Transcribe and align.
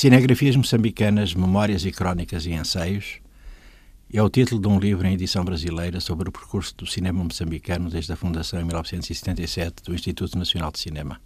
Cinegrafias 0.00 0.56
moçambicanas, 0.56 1.34
Memórias 1.34 1.84
e 1.84 1.92
Crónicas 1.92 2.46
e 2.46 2.52
Ensaios 2.52 3.20
é 4.10 4.22
o 4.22 4.30
título 4.30 4.58
de 4.58 4.66
um 4.66 4.80
livro 4.80 5.06
em 5.06 5.12
edição 5.12 5.44
brasileira 5.44 6.00
sobre 6.00 6.26
o 6.26 6.32
percurso 6.32 6.74
do 6.74 6.86
cinema 6.86 7.22
moçambicano 7.22 7.90
desde 7.90 8.10
a 8.10 8.16
fundação 8.16 8.58
em 8.58 8.64
1977 8.64 9.82
do 9.84 9.94
Instituto 9.94 10.38
Nacional 10.38 10.72
de 10.72 10.78
Cinema. 10.78 11.20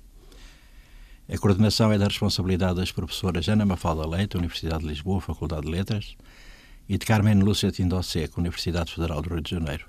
A 1.33 1.39
coordenação 1.39 1.93
é 1.93 1.99
da 1.99 2.09
responsabilidade 2.09 2.75
das 2.75 2.91
professoras 2.91 3.49
Ana 3.49 3.65
Mafalda 3.65 4.05
Leite, 4.05 4.37
Universidade 4.37 4.83
de 4.83 4.89
Lisboa, 4.89 5.21
Faculdade 5.21 5.67
de 5.67 5.71
Letras, 5.71 6.17
e 6.89 6.99
de 6.99 7.07
Carmen 7.07 7.39
Lúcia 7.39 7.71
Tindosseco, 7.71 8.41
Universidade 8.41 8.93
Federal 8.93 9.23
do 9.23 9.35
Rio 9.35 9.41
de 9.41 9.53
Janeiro. 9.53 9.87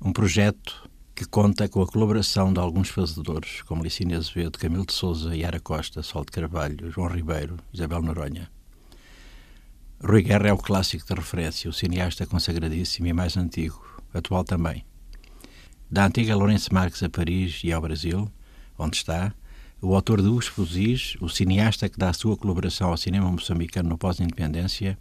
Um 0.00 0.14
projeto 0.14 0.88
que 1.14 1.24
conta 1.24 1.68
com 1.68 1.80
a 1.80 1.86
colaboração 1.86 2.52
de 2.52 2.58
alguns 2.58 2.88
fazedores, 2.88 3.62
como 3.62 3.84
Licínia 3.84 4.18
Azevedo, 4.18 4.58
Camilo 4.58 4.84
de 4.84 4.92
Souza, 4.92 5.36
Yara 5.36 5.60
Costa, 5.60 6.02
Sol 6.02 6.24
de 6.24 6.32
Carvalho, 6.32 6.90
João 6.90 7.06
Ribeiro, 7.06 7.56
Isabel 7.72 8.02
Noronha. 8.02 8.50
Rui 10.02 10.22
Guerra 10.22 10.48
é 10.48 10.52
o 10.52 10.58
clássico 10.58 11.06
de 11.06 11.14
referência, 11.14 11.70
o 11.70 11.72
cineasta 11.72 12.26
consagradíssimo 12.26 13.06
e 13.06 13.12
mais 13.12 13.36
antigo, 13.36 13.80
atual 14.12 14.42
também. 14.42 14.84
Da 15.88 16.04
antiga 16.04 16.34
Lourenço 16.34 16.74
Marques 16.74 17.00
a 17.04 17.08
Paris 17.08 17.60
e 17.62 17.72
ao 17.72 17.80
Brasil, 17.80 18.28
onde 18.76 18.96
está, 18.96 19.32
o 19.80 19.94
autor 19.94 20.20
de 20.20 20.28
Os 20.28 20.48
Fuzis, 20.48 21.16
o 21.20 21.28
cineasta 21.28 21.88
que 21.88 21.96
dá 21.96 22.10
a 22.10 22.12
sua 22.12 22.36
colaboração 22.36 22.88
ao 22.88 22.96
cinema 22.96 23.30
moçambicano 23.30 23.88
no 23.88 23.96
pós-independência, 23.96 24.98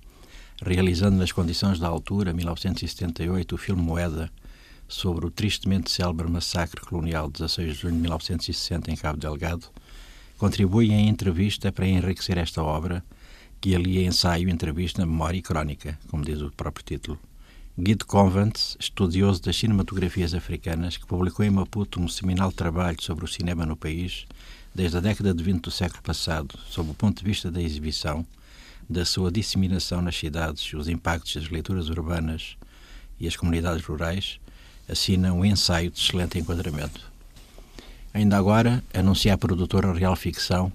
realizando 0.63 1.17
nas 1.17 1.31
condições 1.31 1.79
da 1.79 1.87
altura, 1.87 2.33
1978, 2.33 3.55
o 3.55 3.57
filme 3.57 3.81
Moeda, 3.81 4.31
sobre 4.87 5.25
o 5.25 5.31
tristemente 5.31 5.91
célebre 5.91 6.29
massacre 6.29 6.81
colonial 6.81 7.27
de 7.27 7.33
16 7.33 7.73
de 7.73 7.79
junho 7.81 7.95
de 7.95 8.01
1960 8.01 8.91
em 8.91 8.95
Cabo 8.95 9.19
Delgado, 9.19 9.67
contribui 10.37 10.91
em 10.91 11.07
entrevista 11.07 11.71
para 11.71 11.87
enriquecer 11.87 12.37
esta 12.37 12.61
obra, 12.61 13.03
que 13.61 13.75
ali 13.75 13.97
é 13.97 14.03
ensaio, 14.03 14.49
entrevista, 14.49 15.05
memória 15.05 15.37
e 15.37 15.41
crónica, 15.41 15.97
como 16.09 16.23
diz 16.23 16.41
o 16.41 16.51
próprio 16.51 16.85
título. 16.85 17.19
Guido 17.79 18.05
Convent, 18.05 18.75
estudioso 18.79 19.41
das 19.41 19.55
cinematografias 19.55 20.33
africanas, 20.33 20.95
que 20.95 21.07
publicou 21.07 21.43
em 21.43 21.49
Maputo 21.49 21.99
um 21.99 22.07
seminal 22.07 22.51
trabalho 22.51 23.01
sobre 23.01 23.25
o 23.25 23.27
cinema 23.27 23.65
no 23.65 23.75
país, 23.75 24.27
desde 24.75 24.97
a 24.97 24.99
década 24.99 25.33
de 25.33 25.43
20 25.43 25.61
do 25.61 25.71
século 25.71 26.03
passado, 26.03 26.55
sob 26.69 26.91
o 26.91 26.93
ponto 26.93 27.19
de 27.19 27.25
vista 27.25 27.49
da 27.49 27.61
exibição, 27.61 28.25
da 28.87 29.05
sua 29.05 29.31
disseminação 29.31 30.01
nas 30.01 30.15
cidades, 30.15 30.71
os 30.73 30.87
impactos 30.87 31.35
das 31.35 31.49
leituras 31.49 31.89
urbanas 31.89 32.57
e 33.19 33.27
as 33.27 33.35
comunidades 33.35 33.83
rurais, 33.83 34.39
assina 34.89 35.33
um 35.33 35.45
ensaio 35.45 35.89
de 35.89 35.99
excelente 35.99 36.37
enquadramento. 36.37 37.11
Ainda 38.13 38.37
agora, 38.37 38.83
anuncia 38.93 39.33
a 39.33 39.37
produtora 39.37 39.91
Real 39.93 40.15
Ficção, 40.15 40.71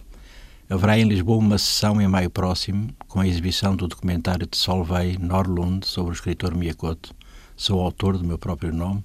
haverá 0.69 0.99
em 0.99 1.05
Lisboa 1.09 1.39
uma 1.39 1.59
sessão 1.59 2.01
em 2.01 2.09
maio 2.09 2.31
próximo 2.31 2.91
com 3.07 3.21
a 3.21 3.27
exibição 3.27 3.77
do 3.77 3.87
documentário 3.87 4.47
de 4.47 4.57
Solveig 4.57 5.19
Norlund 5.19 5.87
sobre 5.87 6.13
o 6.13 6.15
escritor 6.15 6.55
Miyakoto, 6.55 7.15
sou 7.57 7.81
autor 7.81 8.19
do 8.19 8.25
meu 8.25 8.39
próprio 8.39 8.73
nome, 8.73 9.05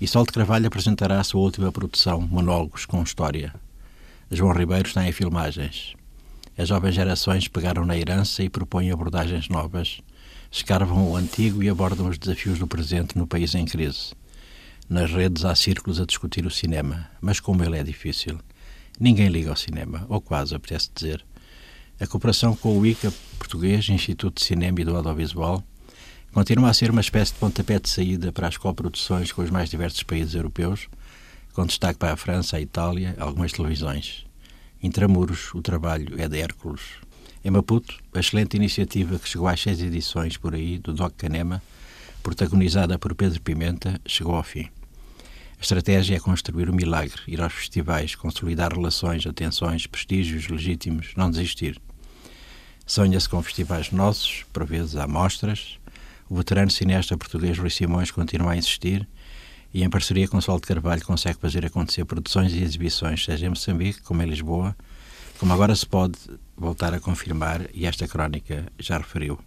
e 0.00 0.06
Sol 0.06 0.24
de 0.24 0.32
Carvalho 0.32 0.68
apresentará 0.68 1.18
a 1.18 1.24
sua 1.24 1.40
última 1.40 1.72
produção, 1.72 2.20
Monólogos 2.20 2.86
com 2.86 3.02
História. 3.02 3.52
João 4.30 4.52
Ribeiro 4.52 4.86
está 4.86 5.06
em 5.08 5.12
filmagens. 5.12 5.94
As 6.56 6.68
jovens 6.68 6.94
gerações 6.94 7.48
pegaram 7.48 7.84
na 7.84 7.96
herança 7.96 8.42
e 8.42 8.48
propõem 8.48 8.90
abordagens 8.90 9.48
novas, 9.48 10.00
escarvam 10.50 11.10
o 11.10 11.16
antigo 11.16 11.62
e 11.62 11.68
abordam 11.68 12.08
os 12.08 12.18
desafios 12.18 12.58
do 12.58 12.66
presente 12.66 13.16
no 13.16 13.26
país 13.26 13.54
em 13.54 13.64
crise. 13.64 14.12
Nas 14.88 15.10
redes 15.10 15.44
há 15.44 15.54
círculos 15.54 16.00
a 16.00 16.06
discutir 16.06 16.46
o 16.46 16.50
cinema, 16.50 17.10
mas 17.20 17.40
como 17.40 17.62
ele 17.62 17.78
é 17.78 17.82
difícil. 17.82 18.38
Ninguém 18.98 19.28
liga 19.28 19.50
ao 19.50 19.56
cinema, 19.56 20.06
ou 20.08 20.20
quase, 20.20 20.54
apetece 20.54 20.90
dizer. 20.94 21.24
A 22.00 22.06
cooperação 22.06 22.56
com 22.56 22.78
o 22.78 22.86
ICA 22.86 23.12
português, 23.38 23.88
Instituto 23.88 24.40
de 24.40 24.44
Cinema 24.44 24.80
e 24.80 24.84
do 24.84 24.96
Audiovisual, 24.96 25.62
continua 26.32 26.70
a 26.70 26.74
ser 26.74 26.90
uma 26.90 27.00
espécie 27.00 27.32
de 27.32 27.38
pontapé 27.38 27.78
de 27.78 27.88
saída 27.88 28.32
para 28.32 28.48
as 28.48 28.56
coproduções 28.56 29.32
com 29.32 29.42
os 29.42 29.50
mais 29.50 29.68
diversos 29.68 30.02
países 30.02 30.34
europeus, 30.34 30.88
com 31.52 31.66
destaque 31.66 31.98
para 31.98 32.12
a 32.12 32.16
França, 32.16 32.56
a 32.56 32.60
Itália, 32.60 33.16
algumas 33.18 33.52
televisões. 33.52 34.24
Intramuros, 34.82 35.52
o 35.54 35.60
trabalho 35.60 36.20
é 36.20 36.28
de 36.28 36.38
Hércules. 36.38 36.82
Em 37.48 37.50
Maputo, 37.50 37.96
a 38.12 38.20
excelente 38.20 38.58
iniciativa 38.58 39.18
que 39.18 39.26
chegou 39.26 39.48
às 39.48 39.58
seis 39.58 39.80
edições 39.80 40.36
por 40.36 40.54
aí, 40.54 40.76
do 40.78 40.92
Doc 40.92 41.14
Canema, 41.16 41.62
protagonizada 42.22 42.98
por 42.98 43.14
Pedro 43.14 43.40
Pimenta, 43.40 43.98
chegou 44.04 44.34
ao 44.34 44.42
fim. 44.42 44.68
A 45.58 45.62
estratégia 45.62 46.16
é 46.16 46.20
construir 46.20 46.68
o 46.68 46.74
milagre, 46.74 47.22
ir 47.26 47.40
aos 47.40 47.54
festivais, 47.54 48.14
consolidar 48.14 48.74
relações, 48.74 49.26
atenções, 49.26 49.86
prestígios 49.86 50.46
legítimos, 50.48 51.14
não 51.16 51.30
desistir. 51.30 51.80
Sonha-se 52.86 53.26
com 53.26 53.42
festivais 53.42 53.92
nossos, 53.92 54.44
por 54.52 54.66
vezes 54.66 54.96
há 54.96 55.08
mostras. 55.08 55.78
O 56.28 56.36
veterano 56.36 56.70
cineasta 56.70 57.16
português 57.16 57.56
Rui 57.56 57.70
Simões 57.70 58.10
continua 58.10 58.52
a 58.52 58.56
insistir 58.58 59.08
e, 59.72 59.82
em 59.82 59.88
parceria 59.88 60.28
com 60.28 60.38
Sol 60.38 60.60
de 60.60 60.66
Carvalho, 60.66 61.02
consegue 61.02 61.38
fazer 61.40 61.64
acontecer 61.64 62.04
produções 62.04 62.52
e 62.52 62.62
exibições, 62.62 63.24
seja 63.24 63.46
em 63.46 63.48
Moçambique 63.48 64.02
como 64.02 64.22
em 64.22 64.26
Lisboa, 64.26 64.76
como 65.38 65.52
agora 65.52 65.74
se 65.74 65.86
pode 65.86 66.18
voltar 66.56 66.92
a 66.92 67.00
confirmar 67.00 67.68
e 67.72 67.86
esta 67.86 68.08
crónica 68.08 68.66
já 68.78 68.98
referiu. 68.98 69.38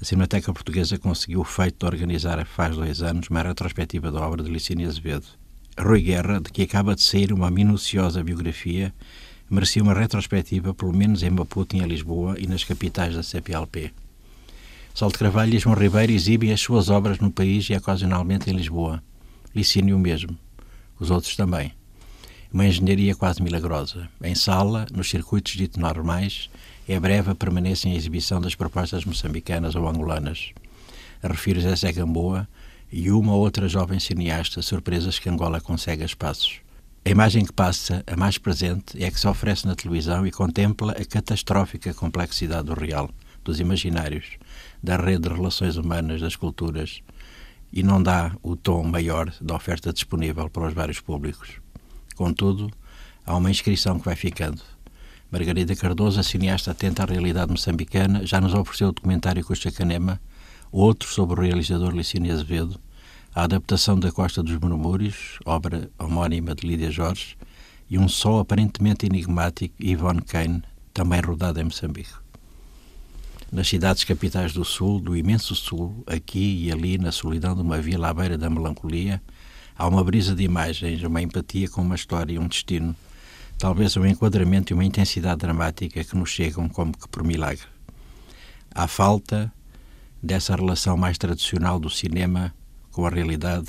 A 0.00 0.04
Cinemateca 0.04 0.52
Portuguesa 0.52 0.98
conseguiu 0.98 1.40
o 1.40 1.44
feito 1.44 1.78
de 1.78 1.86
organizar, 1.86 2.44
faz 2.46 2.76
dois 2.76 3.02
anos, 3.02 3.28
uma 3.28 3.42
retrospectiva 3.42 4.10
da 4.10 4.20
obra 4.20 4.42
de 4.42 4.50
Licínia 4.50 4.88
Azevedo. 4.88 5.26
Rui 5.78 6.02
Guerra, 6.02 6.40
de 6.40 6.50
que 6.50 6.62
acaba 6.62 6.94
de 6.94 7.02
sair 7.02 7.32
uma 7.32 7.50
minuciosa 7.50 8.22
biografia, 8.22 8.94
merecia 9.48 9.82
uma 9.82 9.94
retrospectiva, 9.94 10.74
pelo 10.74 10.92
menos 10.92 11.22
em 11.22 11.30
Maputo 11.30 11.76
em 11.76 11.82
Lisboa 11.82 12.36
e 12.38 12.46
nas 12.46 12.64
capitais 12.64 13.14
da 13.14 13.22
CPLP. 13.22 13.92
Sol 14.94 15.10
de 15.10 15.18
Carvalho 15.18 15.54
e 15.54 15.58
João 15.58 15.76
Ribeiro 15.76 16.12
exibem 16.12 16.52
as 16.52 16.60
suas 16.60 16.90
obras 16.90 17.18
no 17.18 17.30
país 17.30 17.68
e 17.70 17.74
ocasionalmente 17.74 18.50
em 18.50 18.54
Lisboa. 18.54 19.02
Licínio 19.54 19.98
mesmo. 19.98 20.36
Os 20.98 21.10
outros 21.10 21.36
também. 21.36 21.72
Uma 22.52 22.66
engenharia 22.66 23.14
quase 23.14 23.40
milagrosa. 23.40 24.08
Em 24.20 24.34
sala, 24.34 24.84
nos 24.92 25.08
circuitos 25.08 25.52
dito 25.52 25.78
normais, 25.78 26.50
é 26.88 26.98
breve 26.98 27.30
a 27.30 27.34
permanência 27.34 27.88
em 27.88 27.94
exibição 27.94 28.40
das 28.40 28.56
propostas 28.56 29.04
moçambicanas 29.04 29.76
ou 29.76 29.88
angolanas. 29.88 30.50
Refiro-se 31.22 31.68
a 31.68 31.76
Zé 31.76 31.92
Gamboa 31.92 32.48
e 32.90 33.08
uma 33.12 33.34
ou 33.34 33.40
outra 33.40 33.68
jovem 33.68 34.00
cineasta, 34.00 34.62
surpresas 34.62 35.16
que 35.16 35.28
Angola 35.28 35.60
consegue 35.60 36.02
a 36.02 36.06
espaços. 36.06 36.60
A 37.04 37.10
imagem 37.10 37.44
que 37.44 37.52
passa, 37.52 38.02
a 38.04 38.16
mais 38.16 38.36
presente, 38.36 39.00
é 39.00 39.06
a 39.06 39.12
que 39.12 39.20
se 39.20 39.28
oferece 39.28 39.64
na 39.64 39.76
televisão 39.76 40.26
e 40.26 40.32
contempla 40.32 40.90
a 40.90 41.04
catastrófica 41.04 41.94
complexidade 41.94 42.64
do 42.64 42.74
real, 42.74 43.08
dos 43.44 43.60
imaginários, 43.60 44.26
da 44.82 44.96
rede 44.96 45.28
de 45.28 45.34
relações 45.34 45.76
humanas, 45.76 46.20
das 46.20 46.34
culturas, 46.34 47.00
e 47.72 47.84
não 47.84 48.02
dá 48.02 48.32
o 48.42 48.56
tom 48.56 48.82
maior 48.82 49.32
da 49.40 49.54
oferta 49.54 49.92
disponível 49.92 50.50
para 50.50 50.66
os 50.66 50.74
vários 50.74 50.98
públicos. 50.98 51.60
Contudo, 52.20 52.70
há 53.24 53.34
uma 53.34 53.50
inscrição 53.50 53.98
que 53.98 54.04
vai 54.04 54.14
ficando. 54.14 54.60
Margarida 55.32 55.74
Cardoso, 55.74 56.20
a 56.20 56.22
cineasta 56.22 56.70
atenta 56.70 57.02
à 57.02 57.06
realidade 57.06 57.50
moçambicana, 57.50 58.26
já 58.26 58.38
nos 58.38 58.52
ofereceu 58.52 58.88
o 58.88 58.92
documentário 58.92 59.42
Costa 59.42 59.72
Canema, 59.72 60.20
outro 60.70 61.08
sobre 61.08 61.40
o 61.40 61.42
realizador 61.42 61.96
Licínio 61.96 62.30
Azevedo, 62.30 62.78
a 63.34 63.44
adaptação 63.44 63.98
da 63.98 64.12
Costa 64.12 64.42
dos 64.42 64.54
Murmúrios, 64.58 65.38
obra 65.46 65.90
homónima 65.98 66.54
de 66.54 66.66
Lídia 66.66 66.90
Jorge, 66.90 67.38
e 67.88 67.96
um 67.96 68.06
só 68.06 68.40
aparentemente 68.40 69.06
enigmático, 69.06 69.74
Yvonne 69.82 70.20
Kane, 70.20 70.62
também 70.92 71.22
rodado 71.22 71.58
em 71.58 71.64
Moçambique. 71.64 72.12
Nas 73.50 73.66
cidades 73.66 74.04
capitais 74.04 74.52
do 74.52 74.62
Sul, 74.62 75.00
do 75.00 75.16
imenso 75.16 75.54
Sul, 75.54 76.04
aqui 76.06 76.66
e 76.66 76.70
ali, 76.70 76.98
na 76.98 77.12
solidão 77.12 77.54
de 77.54 77.62
uma 77.62 77.80
vila 77.80 78.10
à 78.10 78.12
beira 78.12 78.36
da 78.36 78.50
melancolia, 78.50 79.22
há 79.80 79.88
uma 79.88 80.04
brisa 80.04 80.34
de 80.34 80.42
imagens, 80.42 81.02
uma 81.02 81.22
empatia 81.22 81.66
com 81.66 81.80
uma 81.80 81.94
história 81.94 82.34
e 82.34 82.38
um 82.38 82.46
destino 82.46 82.94
talvez 83.58 83.96
um 83.96 84.04
enquadramento 84.04 84.72
e 84.72 84.74
uma 84.74 84.84
intensidade 84.84 85.40
dramática 85.40 86.04
que 86.04 86.16
nos 86.16 86.28
chegam 86.28 86.68
como 86.68 86.92
que 86.96 87.08
por 87.08 87.24
milagre. 87.24 87.64
À 88.74 88.86
falta 88.86 89.50
dessa 90.22 90.54
relação 90.54 90.98
mais 90.98 91.16
tradicional 91.16 91.78
do 91.78 91.88
cinema 91.88 92.54
com 92.90 93.06
a 93.06 93.08
realidade, 93.08 93.68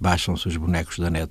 baixam-se 0.00 0.48
os 0.48 0.56
bonecos 0.56 0.98
da 0.98 1.10
net. 1.10 1.30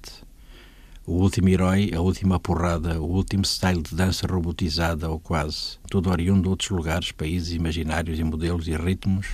O 1.03 1.13
último 1.13 1.50
herói, 1.50 1.91
a 1.95 2.00
última 2.00 2.39
porrada, 2.39 3.01
o 3.01 3.06
último 3.06 3.44
style 3.44 3.81
de 3.81 3.95
dança 3.95 4.27
robotizada 4.27 5.09
ou 5.09 5.19
quase, 5.19 5.79
tudo 5.89 6.12
oriundo 6.12 6.44
de 6.44 6.50
outros 6.50 6.69
lugares, 6.69 7.12
países 7.12 7.53
imaginários 7.53 8.19
e 8.19 8.23
modelos 8.23 8.68
e 8.68 8.75
ritmos, 8.75 9.29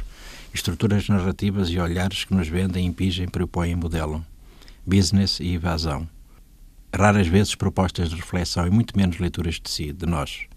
estruturas 0.53 1.09
narrativas 1.09 1.69
e 1.69 1.77
olhares 1.77 2.23
que 2.23 2.33
nos 2.33 2.47
vendem, 2.47 2.85
impingem, 2.85 3.27
propõem 3.27 3.71
e 3.71 3.75
modelam. 3.75 4.23
Business 4.87 5.39
e 5.39 5.53
evasão 5.55 6.07
raras 6.93 7.27
vezes 7.27 7.53
propostas 7.53 8.09
de 8.09 8.15
reflexão 8.15 8.65
e 8.65 8.69
muito 8.69 8.97
menos 8.97 9.19
leituras 9.19 9.59
de 9.59 9.69
si, 9.69 9.93
de 9.93 10.05
nós. 10.05 10.47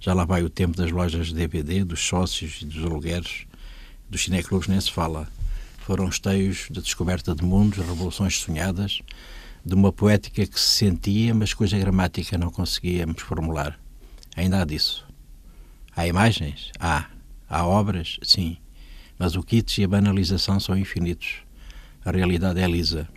Já 0.00 0.12
lá 0.12 0.24
vai 0.24 0.42
o 0.42 0.50
tempo 0.50 0.76
das 0.76 0.90
lojas 0.90 1.28
de 1.28 1.34
DVD, 1.34 1.82
dos 1.82 2.00
sócios 2.00 2.60
e 2.62 2.66
dos 2.66 2.84
alugueres, 2.84 3.46
dos 4.08 4.24
cineclubes 4.24 4.68
nem 4.68 4.80
se 4.80 4.92
fala. 4.92 5.28
Foram 5.78 6.08
esteios 6.08 6.66
de 6.70 6.82
descoberta 6.82 7.34
de 7.34 7.42
mundos, 7.42 7.78
revoluções 7.78 8.38
sonhadas, 8.38 9.00
de 9.64 9.74
uma 9.74 9.92
poética 9.92 10.46
que 10.46 10.60
se 10.60 10.76
sentia, 10.76 11.34
mas 11.34 11.54
cuja 11.54 11.78
gramática 11.78 12.36
não 12.36 12.50
conseguíamos 12.50 13.22
formular. 13.22 13.78
Ainda 14.36 14.60
há 14.60 14.64
disso. 14.64 15.06
Há 15.96 16.06
imagens? 16.06 16.70
Há. 16.78 17.06
Há 17.48 17.66
obras? 17.66 18.18
Sim. 18.22 18.58
Mas 19.18 19.34
o 19.34 19.42
kitsch 19.42 19.78
e 19.78 19.84
a 19.84 19.88
banalização 19.88 20.60
são 20.60 20.76
infinitos. 20.76 21.38
A 22.04 22.10
realidade 22.10 22.60
é 22.60 22.68
lisa. 22.68 23.08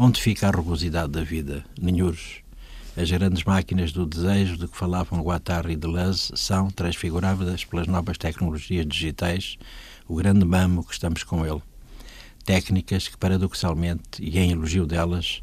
Onde 0.00 0.22
fica 0.22 0.46
a 0.46 0.52
rugosidade 0.52 1.10
da 1.10 1.24
vida? 1.24 1.64
Nenhures. 1.76 2.36
As 2.96 3.10
grandes 3.10 3.42
máquinas 3.42 3.90
do 3.90 4.06
desejo 4.06 4.56
de 4.56 4.68
que 4.68 4.76
falavam 4.76 5.20
Guattari 5.20 5.72
e 5.72 5.76
Deleuze 5.76 6.30
são 6.36 6.70
transfiguradas 6.70 7.64
pelas 7.64 7.88
novas 7.88 8.16
tecnologias 8.16 8.86
digitais, 8.86 9.58
o 10.06 10.14
grande 10.14 10.44
mamo 10.44 10.84
que 10.84 10.92
estamos 10.92 11.24
com 11.24 11.44
ele. 11.44 11.60
Técnicas 12.44 13.08
que, 13.08 13.16
paradoxalmente, 13.16 14.22
e 14.22 14.38
em 14.38 14.52
elogio 14.52 14.86
delas, 14.86 15.42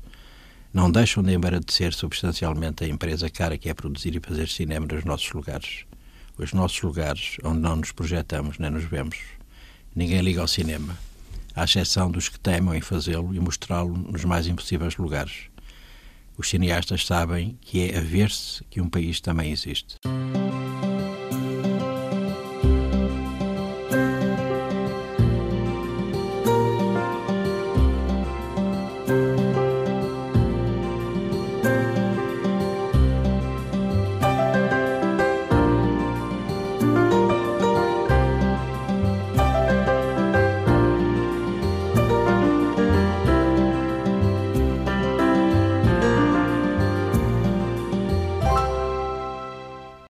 não 0.73 0.89
deixam 0.89 1.21
de 1.21 1.33
embaradecer 1.33 1.93
substancialmente 1.93 2.85
a 2.85 2.87
empresa 2.87 3.29
cara 3.29 3.57
que 3.57 3.67
é 3.67 3.73
produzir 3.73 4.15
e 4.15 4.21
fazer 4.25 4.47
cinema 4.47 4.87
nos 4.89 5.03
nossos 5.03 5.33
lugares. 5.33 5.83
Os 6.37 6.53
nossos 6.53 6.81
lugares 6.81 7.35
onde 7.43 7.59
não 7.59 7.75
nos 7.75 7.91
projetamos 7.91 8.57
nem 8.57 8.71
nos 8.71 8.85
vemos. 8.85 9.17
Ninguém 9.93 10.21
liga 10.21 10.39
ao 10.39 10.47
cinema, 10.47 10.97
à 11.55 11.63
exceção 11.63 12.11
dos 12.11 12.29
que 12.29 12.39
temam 12.39 12.75
em 12.75 12.81
fazê-lo 12.81 13.33
e 13.33 13.39
mostrá-lo 13.39 13.95
nos 13.97 14.25
mais 14.25 14.47
impossíveis 14.47 14.97
lugares 14.97 15.49
os 16.37 16.49
cineastas 16.49 17.05
sabem 17.05 17.57
que 17.61 17.89
é 17.89 17.97
a 17.97 18.01
ver-se 18.01 18.63
que 18.65 18.81
um 18.81 18.89
país 18.89 19.21
também 19.21 19.51
existe. 19.51 19.97